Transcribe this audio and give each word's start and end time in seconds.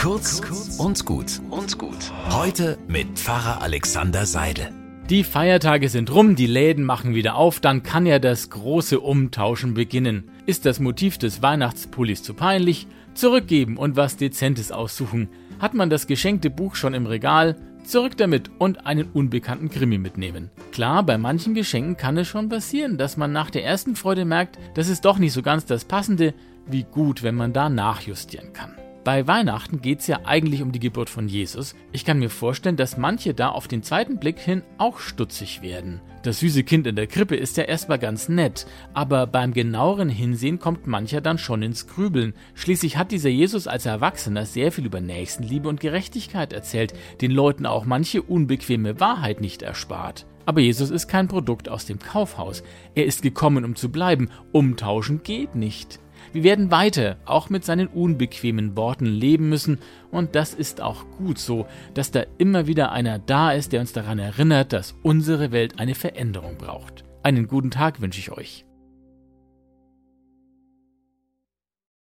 Kurz 0.00 0.40
und 0.78 1.04
gut 1.04 1.42
und 1.50 1.76
gut. 1.76 2.10
Heute 2.30 2.78
mit 2.88 3.18
Pfarrer 3.18 3.60
Alexander 3.60 4.24
Seidel. 4.24 4.72
Die 5.10 5.24
Feiertage 5.24 5.90
sind 5.90 6.10
rum, 6.10 6.36
die 6.36 6.46
Läden 6.46 6.84
machen 6.84 7.14
wieder 7.14 7.34
auf, 7.34 7.60
dann 7.60 7.82
kann 7.82 8.06
ja 8.06 8.18
das 8.18 8.48
große 8.48 8.98
Umtauschen 8.98 9.74
beginnen. 9.74 10.30
Ist 10.46 10.64
das 10.64 10.80
Motiv 10.80 11.18
des 11.18 11.42
Weihnachtspullis 11.42 12.22
zu 12.22 12.32
peinlich? 12.32 12.86
Zurückgeben 13.12 13.76
und 13.76 13.96
was 13.96 14.16
Dezentes 14.16 14.72
aussuchen. 14.72 15.28
Hat 15.58 15.74
man 15.74 15.90
das 15.90 16.06
geschenkte 16.06 16.48
Buch 16.48 16.76
schon 16.76 16.94
im 16.94 17.04
Regal? 17.04 17.56
Zurück 17.84 18.16
damit 18.16 18.50
und 18.58 18.86
einen 18.86 19.10
unbekannten 19.12 19.68
Krimi 19.68 19.98
mitnehmen. 19.98 20.48
Klar, 20.72 21.02
bei 21.02 21.18
manchen 21.18 21.52
Geschenken 21.52 21.98
kann 21.98 22.16
es 22.16 22.26
schon 22.26 22.48
passieren, 22.48 22.96
dass 22.96 23.18
man 23.18 23.32
nach 23.32 23.50
der 23.50 23.66
ersten 23.66 23.96
Freude 23.96 24.24
merkt, 24.24 24.58
das 24.72 24.88
ist 24.88 25.04
doch 25.04 25.18
nicht 25.18 25.34
so 25.34 25.42
ganz 25.42 25.66
das 25.66 25.84
Passende, 25.84 26.32
wie 26.66 26.84
gut, 26.84 27.22
wenn 27.22 27.34
man 27.34 27.52
da 27.52 27.68
nachjustieren 27.68 28.54
kann. 28.54 28.72
Bei 29.02 29.26
Weihnachten 29.26 29.80
geht 29.80 30.00
es 30.00 30.08
ja 30.08 30.20
eigentlich 30.24 30.60
um 30.60 30.72
die 30.72 30.78
Geburt 30.78 31.08
von 31.08 31.26
Jesus. 31.26 31.74
Ich 31.90 32.04
kann 32.04 32.18
mir 32.18 32.28
vorstellen, 32.28 32.76
dass 32.76 32.98
manche 32.98 33.32
da 33.32 33.48
auf 33.48 33.66
den 33.66 33.82
zweiten 33.82 34.18
Blick 34.18 34.38
hin 34.38 34.62
auch 34.76 34.98
stutzig 34.98 35.62
werden. 35.62 36.02
Das 36.22 36.40
süße 36.40 36.64
Kind 36.64 36.86
in 36.86 36.96
der 36.96 37.06
Krippe 37.06 37.34
ist 37.34 37.56
ja 37.56 37.64
erstmal 37.64 37.98
ganz 37.98 38.28
nett, 38.28 38.66
aber 38.92 39.26
beim 39.26 39.54
genaueren 39.54 40.10
Hinsehen 40.10 40.58
kommt 40.58 40.86
mancher 40.86 41.22
dann 41.22 41.38
schon 41.38 41.62
ins 41.62 41.86
Grübeln. 41.86 42.34
Schließlich 42.52 42.98
hat 42.98 43.10
dieser 43.10 43.30
Jesus 43.30 43.66
als 43.66 43.86
Erwachsener 43.86 44.44
sehr 44.44 44.70
viel 44.70 44.84
über 44.84 45.00
Nächstenliebe 45.00 45.66
und 45.66 45.80
Gerechtigkeit 45.80 46.52
erzählt, 46.52 46.92
den 47.22 47.30
Leuten 47.30 47.64
auch 47.64 47.86
manche 47.86 48.20
unbequeme 48.20 49.00
Wahrheit 49.00 49.40
nicht 49.40 49.62
erspart. 49.62 50.26
Aber 50.44 50.60
Jesus 50.60 50.90
ist 50.90 51.08
kein 51.08 51.26
Produkt 51.26 51.70
aus 51.70 51.86
dem 51.86 51.98
Kaufhaus. 51.98 52.62
Er 52.94 53.06
ist 53.06 53.22
gekommen, 53.22 53.64
um 53.64 53.76
zu 53.76 53.90
bleiben. 53.90 54.28
Umtauschen 54.52 55.22
geht 55.22 55.54
nicht. 55.54 56.00
Wir 56.32 56.42
werden 56.42 56.70
weiter 56.70 57.16
auch 57.24 57.50
mit 57.50 57.64
seinen 57.64 57.88
unbequemen 57.88 58.76
Worten 58.76 59.06
leben 59.06 59.48
müssen 59.48 59.78
und 60.10 60.34
das 60.34 60.54
ist 60.54 60.80
auch 60.80 61.04
gut 61.18 61.38
so, 61.38 61.66
dass 61.94 62.10
da 62.10 62.24
immer 62.38 62.66
wieder 62.66 62.92
einer 62.92 63.18
da 63.18 63.52
ist, 63.52 63.72
der 63.72 63.80
uns 63.80 63.92
daran 63.92 64.18
erinnert, 64.18 64.72
dass 64.72 64.94
unsere 65.02 65.52
Welt 65.52 65.78
eine 65.78 65.94
Veränderung 65.94 66.56
braucht. 66.56 67.04
Einen 67.22 67.48
guten 67.48 67.70
Tag 67.70 68.00
wünsche 68.00 68.20
ich 68.20 68.30
euch. 68.30 68.64